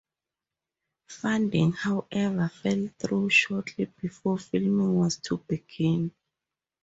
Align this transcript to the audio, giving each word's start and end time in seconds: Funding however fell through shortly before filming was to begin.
Funding 1.11 1.73
however 1.73 2.49
fell 2.49 2.89
through 2.97 3.29
shortly 3.29 3.85
before 4.01 4.39
filming 4.39 4.95
was 4.95 5.17
to 5.17 5.37
begin. 5.37 6.11